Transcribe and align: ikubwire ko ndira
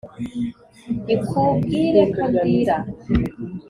ikubwire 1.15 2.01
ko 2.13 2.21
ndira 2.35 2.77